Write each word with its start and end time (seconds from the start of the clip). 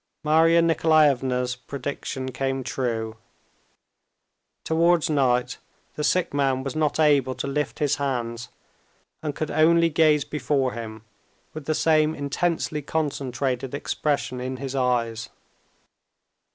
Marya 0.23 0.63
Nikolaevna's 0.63 1.55
prediction 1.55 2.31
came 2.31 2.63
true. 2.63 3.17
Towards 4.63 5.11
night 5.11 5.59
the 5.93 6.03
sick 6.03 6.33
man 6.33 6.63
was 6.63 6.75
not 6.75 6.99
able 6.99 7.35
to 7.35 7.45
lift 7.45 7.77
his 7.77 7.97
hands, 7.97 8.49
and 9.21 9.35
could 9.35 9.51
only 9.51 9.89
gaze 9.91 10.25
before 10.25 10.73
him 10.73 11.03
with 11.53 11.65
the 11.65 11.75
same 11.75 12.15
intensely 12.15 12.81
concentrated 12.81 13.75
expression 13.75 14.41
in 14.41 14.57
his 14.57 14.73
eyes. 14.75 15.29